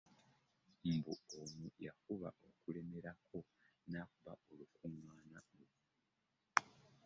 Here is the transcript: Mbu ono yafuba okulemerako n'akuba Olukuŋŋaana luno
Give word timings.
Mbu 0.93 1.13
ono 1.41 1.67
yafuba 1.85 2.29
okulemerako 2.47 3.37
n'akuba 3.91 4.33
Olukuŋŋaana 4.51 5.37
luno 5.49 5.79